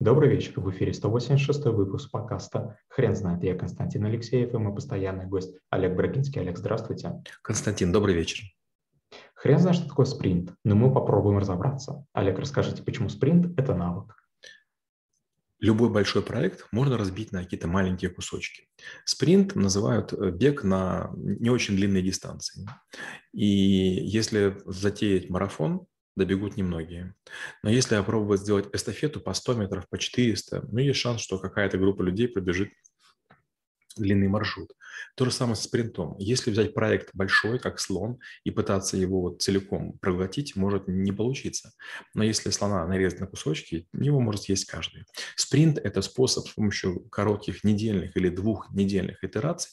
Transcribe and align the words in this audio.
Добрый 0.00 0.30
вечер. 0.30 0.52
В 0.60 0.70
эфире 0.70 0.94
186 0.94 1.64
выпуск 1.64 2.12
подкаста 2.12 2.78
«Хрен 2.88 3.16
знает». 3.16 3.42
Я 3.42 3.56
Константин 3.56 4.04
Алексеев 4.04 4.54
и 4.54 4.56
мой 4.56 4.72
постоянный 4.72 5.26
гость 5.26 5.56
Олег 5.70 5.96
Брагинский. 5.96 6.40
Олег, 6.40 6.56
здравствуйте. 6.56 7.20
Константин, 7.42 7.90
добрый 7.90 8.14
вечер. 8.14 8.44
Хрен 9.34 9.58
знает, 9.58 9.76
что 9.76 9.88
такое 9.88 10.06
спринт, 10.06 10.54
но 10.62 10.76
мы 10.76 10.94
попробуем 10.94 11.38
разобраться. 11.38 12.04
Олег, 12.12 12.38
расскажите, 12.38 12.84
почему 12.84 13.08
спринт– 13.08 13.52
это 13.58 13.74
навык? 13.74 14.14
Любой 15.58 15.90
большой 15.90 16.22
проект 16.22 16.68
можно 16.70 16.96
разбить 16.96 17.32
на 17.32 17.42
какие-то 17.42 17.66
маленькие 17.66 18.12
кусочки. 18.12 18.68
Спринт 19.04 19.56
называют 19.56 20.12
э, 20.12 20.30
бег 20.30 20.62
на 20.62 21.10
не 21.16 21.50
очень 21.50 21.74
длинные 21.74 22.04
дистанции. 22.04 22.68
И 23.32 23.44
если 23.44 24.58
затеять 24.64 25.28
марафон, 25.28 25.87
добегут 26.18 26.56
немногие. 26.56 27.14
Но 27.62 27.70
если 27.70 27.94
опробовать 27.94 28.40
сделать 28.40 28.68
эстафету 28.74 29.20
по 29.20 29.32
100 29.32 29.54
метров, 29.54 29.88
по 29.88 29.98
400, 29.98 30.66
ну, 30.70 30.78
есть 30.78 30.98
шанс, 30.98 31.22
что 31.22 31.38
какая-то 31.38 31.78
группа 31.78 32.02
людей 32.02 32.28
пробежит 32.28 32.70
длинный 33.98 34.28
маршрут. 34.28 34.72
То 35.16 35.24
же 35.24 35.30
самое 35.30 35.56
с 35.56 35.62
спринтом. 35.62 36.16
Если 36.18 36.50
взять 36.50 36.74
проект 36.74 37.10
большой, 37.14 37.58
как 37.58 37.80
слон, 37.80 38.18
и 38.44 38.50
пытаться 38.50 38.96
его 38.96 39.20
вот 39.20 39.42
целиком 39.42 39.98
проглотить, 39.98 40.56
может 40.56 40.88
не 40.88 41.12
получиться. 41.12 41.72
Но 42.14 42.24
если 42.24 42.50
слона 42.50 42.86
нарезать 42.86 43.20
на 43.20 43.26
кусочки, 43.26 43.88
его 43.92 44.20
может 44.20 44.42
съесть 44.42 44.66
каждый. 44.66 45.04
Спринт– 45.36 45.78
это 45.82 46.02
способ 46.02 46.46
с 46.48 46.52
помощью 46.52 47.00
коротких 47.10 47.64
недельных 47.64 48.16
или 48.16 48.28
двухнедельных 48.28 49.22
итераций 49.24 49.72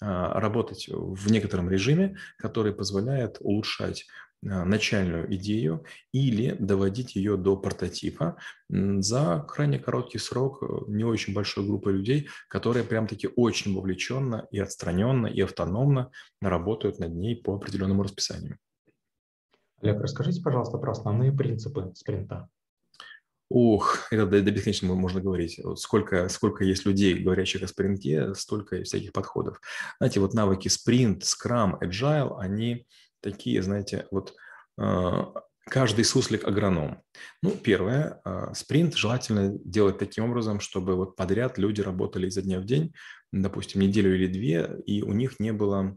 а, 0.00 0.38
работать 0.40 0.88
в 0.88 1.30
некотором 1.30 1.70
режиме, 1.70 2.16
который 2.38 2.72
позволяет 2.72 3.38
улучшать 3.40 4.06
начальную 4.44 5.34
идею 5.36 5.84
или 6.12 6.54
доводить 6.58 7.16
ее 7.16 7.36
до 7.36 7.56
прототипа 7.56 8.36
за 8.68 9.44
крайне 9.48 9.78
короткий 9.78 10.18
срок 10.18 10.62
э, 10.62 10.66
не 10.88 11.04
очень 11.04 11.32
большой 11.32 11.66
группы 11.66 11.92
людей, 11.92 12.28
которые 12.48 12.84
прям-таки 12.84 13.28
очень 13.36 13.74
вовлеченно 13.74 14.46
и 14.50 14.58
отстраненно 14.58 15.26
и 15.26 15.40
автономно 15.40 16.10
работают 16.40 16.98
над 16.98 17.14
ней 17.14 17.36
по 17.36 17.54
определенному 17.54 18.02
расписанию. 18.02 18.58
Олег, 19.80 20.00
расскажите, 20.00 20.42
пожалуйста, 20.42 20.78
про 20.78 20.92
основные 20.92 21.32
принципы 21.32 21.92
спринта. 21.94 22.48
Ух, 23.50 24.08
это 24.10 24.26
до, 24.26 24.42
до 24.42 24.50
бесконечности 24.50 24.84
можно 24.86 25.20
говорить. 25.20 25.60
Сколько, 25.76 26.28
сколько 26.28 26.64
есть 26.64 26.86
людей, 26.86 27.22
говорящих 27.22 27.62
о 27.62 27.68
спринте, 27.68 28.34
столько 28.34 28.82
всяких 28.82 29.12
подходов. 29.12 29.60
Знаете, 29.98 30.20
вот 30.20 30.34
навыки 30.34 30.68
спринт, 30.68 31.24
скрам, 31.24 31.78
agile, 31.82 32.38
они 32.38 32.86
такие, 33.24 33.62
знаете, 33.62 34.06
вот 34.10 34.34
э, 34.78 35.24
каждый 35.66 36.04
суслик 36.04 36.44
агроном. 36.44 37.02
Ну, 37.42 37.50
первое, 37.50 38.20
э, 38.24 38.52
спринт 38.54 38.94
желательно 38.94 39.58
делать 39.64 39.98
таким 39.98 40.24
образом, 40.24 40.60
чтобы 40.60 40.94
вот 40.94 41.16
подряд 41.16 41.58
люди 41.58 41.80
работали 41.80 42.28
изо 42.28 42.42
дня 42.42 42.60
в 42.60 42.64
день, 42.64 42.92
допустим, 43.32 43.80
неделю 43.80 44.14
или 44.14 44.26
две, 44.26 44.70
и 44.86 45.02
у 45.02 45.12
них 45.12 45.40
не 45.40 45.52
было 45.52 45.96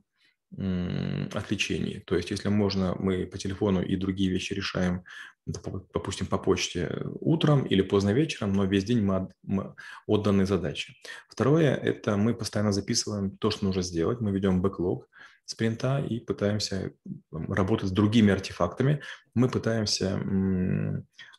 отвлечений. 1.33 1.99
То 2.07 2.15
есть, 2.15 2.31
если 2.31 2.47
можно, 2.47 2.95
мы 2.97 3.25
по 3.25 3.37
телефону 3.37 3.81
и 3.81 3.97
другие 3.97 4.31
вещи 4.31 4.53
решаем, 4.53 5.03
допустим, 5.45 6.25
по 6.25 6.37
почте 6.37 7.03
утром 7.19 7.65
или 7.65 7.81
поздно 7.81 8.13
вечером, 8.13 8.53
но 8.53 8.63
весь 8.63 8.85
день 8.85 9.01
мы 9.01 9.75
отданы 10.07 10.45
задачи. 10.45 10.93
Второе– 11.27 11.75
это 11.83 12.15
мы 12.15 12.33
постоянно 12.33 12.71
записываем 12.71 13.37
то, 13.37 13.51
что 13.51 13.65
нужно 13.65 13.81
сделать. 13.81 14.21
Мы 14.21 14.31
ведем 14.31 14.61
бэклог, 14.61 15.09
спринта 15.47 15.99
и 15.99 16.19
пытаемся 16.19 16.91
работать 17.31 17.87
с 17.87 17.91
другими 17.91 18.31
артефактами. 18.31 19.01
Мы 19.33 19.49
пытаемся 19.49 20.21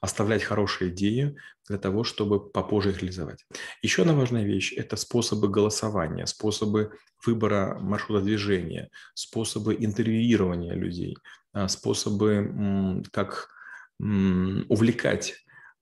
оставлять 0.00 0.42
хорошие 0.42 0.90
идеи 0.90 1.36
для 1.68 1.78
того, 1.78 2.04
чтобы 2.04 2.50
попозже 2.50 2.90
их 2.90 3.02
реализовать. 3.02 3.44
Еще 3.82 4.02
одна 4.02 4.14
важная 4.14 4.44
вещь– 4.44 4.72
это 4.76 4.96
способы 4.96 5.48
голосования, 5.48 6.26
способы 6.26 6.92
выбора 7.26 7.78
маршрута 7.80 8.24
движения, 8.24 8.88
способы 9.14 9.76
интервьюирования 9.78 10.74
людей, 10.74 11.16
а, 11.52 11.68
способы 11.68 13.02
как 13.12 13.50
увлекать 13.98 15.34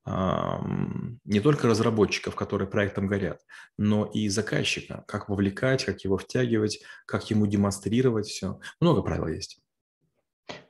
не 0.07 1.41
только 1.41 1.67
разработчиков, 1.67 2.37
которые 2.37 2.69
проектом 2.69 3.09
горят, 3.09 3.41
но 3.77 4.05
и 4.05 4.29
заказчика, 4.29 5.05
как 5.09 5.29
вовлекать, 5.29 5.85
как 5.85 6.01
его 6.03 6.17
втягивать, 6.17 6.81
как 7.07 7.29
ему 7.31 7.47
демонстрировать 7.47 8.27
все. 8.27 8.61
Много 8.81 9.03
правил 9.03 9.27
есть. 9.27 9.61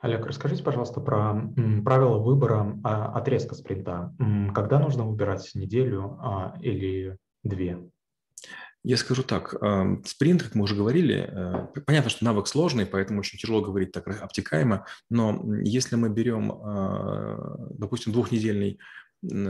Олег, 0.01 0.25
расскажите, 0.25 0.63
пожалуйста, 0.63 1.01
про 1.01 1.35
правила 1.85 2.17
выбора 2.17 2.79
а, 2.83 3.13
отрезка 3.13 3.53
спринта. 3.53 4.13
Когда 4.55 4.79
нужно 4.79 5.05
выбирать 5.05 5.51
неделю 5.53 6.17
а, 6.19 6.55
или 6.61 7.17
две? 7.43 7.79
Я 8.83 8.95
скажу 8.95 9.21
так, 9.21 9.53
спринт, 10.05 10.43
как 10.43 10.55
мы 10.55 10.63
уже 10.63 10.73
говорили, 10.73 11.29
э, 11.29 11.81
понятно, 11.85 12.09
что 12.09 12.23
навык 12.23 12.47
сложный, 12.47 12.85
поэтому 12.85 13.19
очень 13.19 13.37
тяжело 13.37 13.61
говорить 13.61 13.91
так 13.91 14.07
обтекаемо, 14.07 14.85
но 15.09 15.43
если 15.61 15.97
мы 15.97 16.09
берем, 16.09 16.53
а, 16.53 17.57
допустим, 17.71 18.13
двухнедельный 18.13 18.79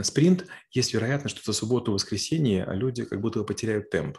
спринт, 0.02 0.46
есть 0.72 0.94
вероятность, 0.94 1.38
что 1.38 1.52
за 1.52 1.58
субботу 1.58 1.92
и 1.92 1.94
воскресенье 1.94 2.68
люди 2.72 3.06
как 3.06 3.22
будто 3.22 3.44
потеряют 3.44 3.90
темп. 3.90 4.18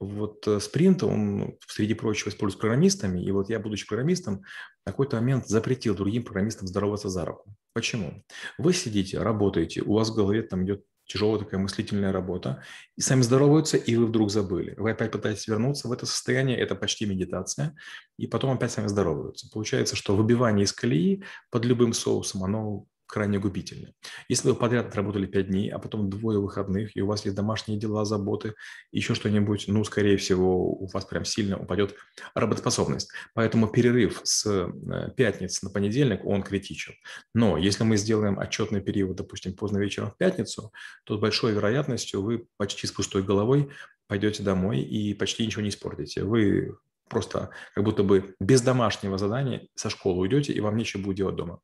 Вот 0.00 0.46
э, 0.48 0.58
спринт, 0.60 1.02
он, 1.02 1.56
среди 1.66 1.94
прочего, 1.94 2.28
используется 2.30 2.60
программистами, 2.60 3.24
и 3.24 3.30
вот 3.30 3.48
я, 3.48 3.60
будучи 3.60 3.86
программистом, 3.86 4.42
в 4.82 4.86
какой-то 4.86 5.16
момент 5.16 5.46
запретил 5.46 5.94
другим 5.94 6.24
программистам 6.24 6.66
здороваться 6.66 7.08
за 7.08 7.24
руку. 7.24 7.54
Почему? 7.72 8.24
Вы 8.58 8.72
сидите, 8.72 9.18
работаете, 9.18 9.82
у 9.82 9.94
вас 9.94 10.10
в 10.10 10.14
голове 10.14 10.42
там 10.42 10.64
идет 10.64 10.84
тяжелая 11.06 11.40
такая 11.40 11.60
мыслительная 11.60 12.12
работа, 12.12 12.62
и 12.96 13.00
сами 13.00 13.22
здороваются, 13.22 13.76
и 13.76 13.96
вы 13.96 14.06
вдруг 14.06 14.30
забыли. 14.30 14.74
Вы 14.76 14.92
опять 14.92 15.12
пытаетесь 15.12 15.46
вернуться 15.46 15.88
в 15.88 15.92
это 15.92 16.06
состояние, 16.06 16.58
это 16.58 16.74
почти 16.74 17.06
медитация, 17.06 17.74
и 18.18 18.26
потом 18.26 18.52
опять 18.52 18.72
сами 18.72 18.86
здороваются. 18.86 19.48
Получается, 19.52 19.96
что 19.96 20.16
выбивание 20.16 20.64
из 20.64 20.72
колеи 20.72 21.22
под 21.50 21.64
любым 21.64 21.92
соусом, 21.92 22.44
оно 22.44 22.86
крайне 23.12 23.38
губительны. 23.38 23.92
Если 24.28 24.48
вы 24.48 24.54
подряд 24.54 24.86
отработали 24.86 25.26
5 25.26 25.46
дней, 25.48 25.68
а 25.70 25.78
потом 25.78 26.08
двое 26.08 26.40
выходных, 26.40 26.96
и 26.96 27.02
у 27.02 27.06
вас 27.06 27.26
есть 27.26 27.36
домашние 27.36 27.78
дела, 27.78 28.06
заботы, 28.06 28.54
еще 28.90 29.14
что-нибудь, 29.14 29.66
ну, 29.68 29.84
скорее 29.84 30.16
всего, 30.16 30.72
у 30.72 30.86
вас 30.86 31.04
прям 31.04 31.26
сильно 31.26 31.58
упадет 31.58 31.94
работоспособность. 32.34 33.10
Поэтому 33.34 33.68
перерыв 33.68 34.22
с 34.24 34.46
э, 34.46 35.10
пятницы 35.14 35.66
на 35.66 35.70
понедельник, 35.70 36.24
он 36.24 36.42
критичен. 36.42 36.94
Но 37.34 37.58
если 37.58 37.84
мы 37.84 37.98
сделаем 37.98 38.38
отчетный 38.38 38.80
период, 38.80 39.16
допустим, 39.16 39.54
поздно 39.54 39.76
вечером 39.76 40.10
в 40.10 40.16
пятницу, 40.16 40.72
то 41.04 41.18
с 41.18 41.20
большой 41.20 41.52
вероятностью 41.52 42.22
вы 42.22 42.46
почти 42.56 42.86
с 42.86 42.92
пустой 42.92 43.22
головой 43.22 43.68
пойдете 44.06 44.42
домой 44.42 44.80
и 44.80 45.12
почти 45.12 45.44
ничего 45.44 45.60
не 45.60 45.68
испортите. 45.68 46.24
Вы 46.24 46.78
просто 47.10 47.50
как 47.74 47.84
будто 47.84 48.02
бы 48.02 48.34
без 48.40 48.62
домашнего 48.62 49.18
задания 49.18 49.68
со 49.74 49.90
школы 49.90 50.20
уйдете, 50.20 50.54
и 50.54 50.60
вам 50.60 50.78
нечего 50.78 51.02
будет 51.02 51.18
делать 51.18 51.36
дома. 51.36 51.60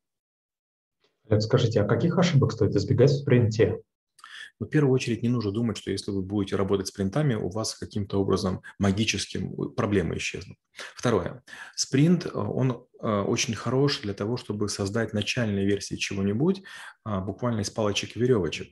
Скажите, 1.41 1.81
а 1.83 1.85
каких 1.85 2.19
ошибок 2.19 2.53
стоит 2.53 2.75
избегать 2.75 3.11
в 3.11 3.19
спринте? 3.19 3.81
Но 4.61 4.67
в 4.67 4.71
первую 4.71 4.93
очередь 4.93 5.23
не 5.23 5.29
нужно 5.29 5.53
думать, 5.53 5.77
что 5.77 5.91
если 5.91 6.11
вы 6.11 6.23
будете 6.23 6.57
работать 6.57 6.89
с 6.89 6.91
принтами, 6.91 7.35
у 7.35 7.49
вас 7.49 7.75
каким-то 7.75 8.21
образом 8.21 8.63
магическим 8.79 9.73
проблемы 9.75 10.17
исчезнут. 10.17 10.59
Второе. 10.95 11.43
Спринт, 11.77 12.27
э, 12.27 12.31
он 12.31 12.85
э, 13.01 13.07
очень 13.07 13.55
хорош 13.55 14.01
для 14.01 14.15
того, 14.15 14.37
чтобы 14.37 14.69
создать 14.69 15.13
начальные 15.13 15.67
версии 15.67 15.95
чего-нибудь, 15.95 16.63
а, 17.05 17.21
буквально 17.21 17.61
из 17.61 17.71
палочек 17.71 18.17
и 18.17 18.21
веревочек. 18.21 18.69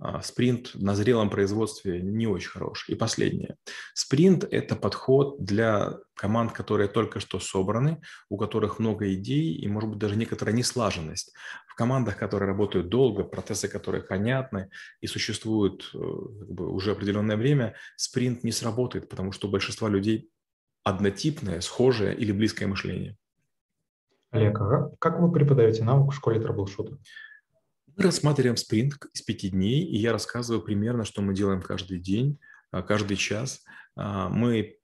А, 0.00 0.22
спринт 0.22 0.70
на 0.74 0.94
зрелом 0.94 1.28
производстве 1.28 2.00
не 2.00 2.28
очень 2.28 2.50
хорош. 2.50 2.88
И 2.88 2.94
последнее. 2.94 3.56
Спринт– 3.94 4.44
это 4.50 4.76
подход 4.76 5.42
для 5.42 5.98
команд, 6.14 6.52
которые 6.52 6.88
только 6.88 7.18
что 7.18 7.40
собраны, 7.40 8.00
у 8.28 8.36
которых 8.36 8.78
много 8.78 9.12
идей 9.14 9.54
и, 9.54 9.66
может 9.66 9.90
быть, 9.90 9.98
даже 9.98 10.14
некоторая 10.14 10.54
неслаженность. 10.54 11.34
В 11.66 11.74
командах, 11.74 12.16
которые 12.16 12.46
работают 12.48 12.88
долго, 12.88 13.24
процессы, 13.24 13.66
которые 13.66 14.04
понятны 14.04 14.70
и 15.00 15.08
существуют 15.08 15.90
э, 15.94 15.98
как 15.98 16.48
бы, 16.48 16.72
уже 16.72 16.92
определенное 16.92 17.36
время, 17.36 17.74
спринт 17.96 18.44
не 18.44 18.52
сработает, 18.52 19.08
потому 19.08 19.32
что 19.32 19.48
у 19.48 19.50
большинства 19.50 19.88
людей 19.88 20.30
однотипное, 20.84 21.60
схожее 21.60 22.16
или 22.16 22.30
близкое 22.30 22.66
мышление. 22.68 23.16
Олег, 24.30 24.60
а 24.60 24.90
как 25.00 25.18
вы 25.18 25.32
преподаете 25.32 25.82
навык 25.82 26.12
в 26.12 26.16
школе 26.16 26.40
трэблшута? 26.40 26.98
Мы 27.98 28.04
рассматриваем 28.04 28.56
спринт 28.56 28.94
из 29.12 29.22
пяти 29.22 29.48
дней, 29.48 29.84
и 29.84 29.96
я 29.96 30.12
рассказываю 30.12 30.62
примерно, 30.62 31.04
что 31.04 31.20
мы 31.20 31.34
делаем 31.34 31.60
каждый 31.60 31.98
день, 31.98 32.38
а, 32.70 32.82
каждый 32.82 33.16
час. 33.16 33.64
а, 33.96 34.28
мы 34.28 34.76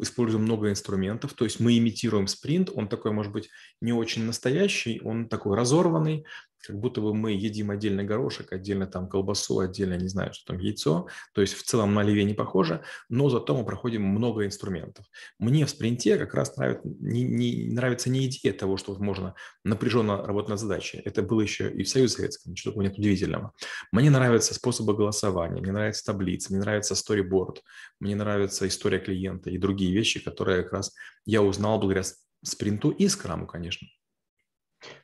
используем 0.00 0.44
много 0.44 0.70
инструментов, 0.70 1.32
то 1.32 1.44
есть 1.44 1.58
мы 1.58 1.76
имитируем 1.76 2.28
спринт, 2.28 2.70
он 2.72 2.88
такой, 2.88 3.10
может 3.10 3.32
быть, 3.32 3.50
не 3.80 3.92
очень 3.92 4.22
настоящий, 4.22 5.00
он 5.02 5.28
такой 5.28 5.56
разорванный, 5.56 6.24
как 6.66 6.78
будто 6.78 7.00
бы 7.00 7.14
мы 7.14 7.32
едим 7.32 7.70
отдельно 7.70 8.04
горошек, 8.04 8.52
отдельно 8.52 8.86
там 8.86 9.08
колбасу, 9.08 9.60
отдельно, 9.60 9.94
не 9.94 10.08
знаю, 10.08 10.32
что 10.32 10.52
там, 10.52 10.58
яйцо. 10.58 11.08
То 11.34 11.40
есть 11.40 11.54
в 11.54 11.62
целом 11.62 11.94
на 11.94 12.00
оливье 12.00 12.24
не 12.24 12.34
похоже, 12.34 12.82
но 13.08 13.28
зато 13.28 13.56
мы 13.56 13.64
проходим 13.64 14.02
много 14.02 14.44
инструментов. 14.44 15.06
Мне 15.38 15.66
в 15.66 15.70
спринте 15.70 16.16
как 16.16 16.34
раз 16.34 16.56
нравится 16.56 16.82
не, 16.84 17.22
не, 17.22 17.72
нравится 17.72 18.10
не 18.10 18.26
идея 18.26 18.52
того, 18.52 18.76
что 18.76 18.94
можно 18.96 19.34
напряженно 19.64 20.24
работать 20.24 20.50
над 20.50 20.60
задачей. 20.60 21.00
Это 21.04 21.22
было 21.22 21.40
еще 21.40 21.70
и 21.70 21.82
в 21.82 21.88
Союзе 21.88 22.16
Советском, 22.16 22.52
ничего 22.52 22.72
такого 22.72 22.82
нет 22.82 22.98
удивительного. 22.98 23.52
Мне 23.92 24.10
нравятся 24.10 24.54
способы 24.54 24.94
голосования, 24.94 25.60
мне 25.60 25.72
нравится 25.72 26.04
таблица, 26.04 26.52
мне 26.52 26.60
нравится 26.60 26.94
storyboard, 26.94 27.58
мне 28.00 28.14
нравится 28.16 28.66
история 28.66 28.98
клиента 28.98 29.50
и 29.50 29.58
другие 29.58 29.92
вещи, 29.92 30.22
которые 30.22 30.62
как 30.62 30.72
раз 30.72 30.94
я 31.24 31.42
узнал 31.42 31.78
благодаря 31.78 32.04
спринту 32.42 32.90
и 32.90 33.08
скраму, 33.08 33.46
конечно. 33.46 33.88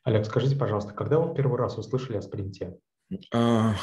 Олег, 0.04 0.26
скажите, 0.26 0.56
пожалуйста, 0.56 0.92
когда 0.92 1.19
вы 1.19 1.34
первый 1.34 1.58
раз 1.58 1.78
услышали 1.78 2.16
о 2.16 2.22
спринте? 2.22 2.78
А, 3.32 3.74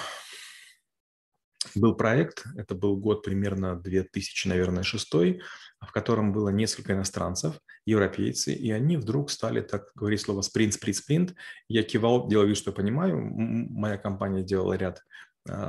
был 1.76 1.96
проект, 1.96 2.46
это 2.56 2.76
был 2.76 2.98
год 2.98 3.24
примерно 3.24 3.80
2000, 3.80 4.48
наверное, 4.48 4.84
шестой, 4.84 5.42
в 5.80 5.92
котором 5.92 6.32
было 6.32 6.50
несколько 6.50 6.94
иностранцев, 6.94 7.60
европейцы, 7.86 8.54
и 8.54 8.72
они 8.72 8.98
вдруг 8.98 9.30
стали 9.30 9.62
так 9.62 9.92
говорить 9.96 10.22
слово 10.22 10.42
«спринт, 10.42 10.74
спринт, 10.74 10.98
спринт». 10.98 11.36
Я 11.68 11.84
кивал, 11.84 12.28
делал 12.28 12.46
вид, 12.46 12.58
что 12.58 12.72
понимаю. 12.72 13.20
Моя 13.20 13.98
компания 13.98 14.44
делала 14.44 14.74
ряд 14.74 15.04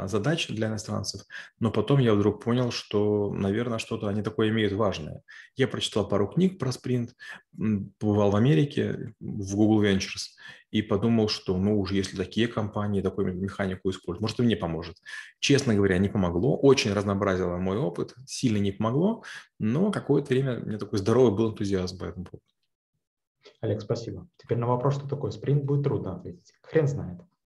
задач 0.06 0.48
для 0.48 0.68
иностранцев, 0.68 1.22
но 1.58 1.70
потом 1.70 1.98
я 2.00 2.14
вдруг 2.14 2.42
понял, 2.42 2.70
что, 2.70 3.32
наверное, 3.32 3.78
что-то 3.78 4.08
они 4.08 4.22
такое 4.22 4.48
имеют 4.48 4.72
важное. 4.72 5.22
Я 5.56 5.68
прочитал 5.68 6.08
пару 6.08 6.28
книг 6.28 6.58
про 6.58 6.72
спринт, 6.72 7.14
побывал 7.98 8.30
в 8.30 8.36
Америке, 8.36 9.14
в 9.20 9.54
Google 9.56 9.84
Ventures, 9.84 10.36
и 10.70 10.82
подумал, 10.82 11.28
что, 11.28 11.56
ну, 11.56 11.80
уже 11.80 11.96
если 11.96 12.16
такие 12.16 12.46
компании 12.46 13.02
такую 13.02 13.34
механику 13.34 13.90
используют, 13.90 14.20
может, 14.20 14.38
и 14.38 14.42
мне 14.42 14.56
поможет. 14.56 14.96
Честно 15.40 15.74
говоря, 15.74 15.98
не 15.98 16.08
помогло, 16.08 16.56
очень 16.56 16.92
разнообразило 16.92 17.56
мой 17.56 17.76
опыт, 17.76 18.14
сильно 18.26 18.58
не 18.58 18.72
помогло, 18.72 19.24
но 19.58 19.90
какое-то 19.90 20.28
время 20.28 20.60
у 20.60 20.66
меня 20.66 20.78
такой 20.78 20.98
здоровый 20.98 21.36
был 21.36 21.50
энтузиазм 21.50 21.98
по 21.98 22.04
этому 22.04 22.24
поводу. 22.24 22.44
Олег, 23.60 23.80
спасибо. 23.80 24.28
Теперь 24.36 24.58
на 24.58 24.66
вопрос, 24.66 24.94
что 24.94 25.08
такое 25.08 25.30
спринт, 25.30 25.64
будет 25.64 25.84
трудно 25.84 26.16
ответить. 26.16 26.52
Хрен 26.62 26.86
знает. 26.86 27.20